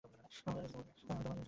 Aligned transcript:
আমি 0.03 0.15
তোমার 0.15 0.31
সাথে 0.33 0.89
যেতে 0.89 1.05
পারব 1.09 1.27
না। 1.27 1.39